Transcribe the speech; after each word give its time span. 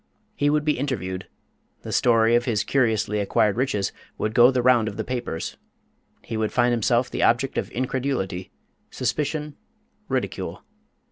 He 0.35 0.49
would 0.49 0.65
be 0.65 0.79
interviewed; 0.79 1.27
the 1.83 1.91
story 1.91 2.33
of 2.33 2.45
his 2.45 2.63
curiously 2.63 3.19
acquired 3.19 3.55
riches 3.55 3.91
would 4.17 4.33
go 4.33 4.49
the 4.49 4.63
round 4.63 4.87
of 4.87 4.97
the 4.97 5.03
papers; 5.03 5.57
he 6.23 6.35
would 6.35 6.51
find 6.51 6.71
himself 6.71 7.11
the 7.11 7.21
object 7.21 7.55
of 7.55 7.69
incredulity, 7.71 8.49
suspicion, 8.89 9.57
ridicule. 10.07 10.63